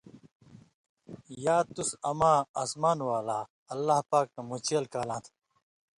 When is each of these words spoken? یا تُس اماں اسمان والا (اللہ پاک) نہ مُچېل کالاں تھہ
یا 1.45 1.57
تُس 1.73 1.89
اماں 2.09 2.39
اسمان 2.61 2.99
والا 3.09 3.39
(اللہ 3.73 3.99
پاک) 4.09 4.27
نہ 4.35 4.41
مُچېل 4.49 4.83
کالاں 4.93 5.21
تھہ 5.23 5.31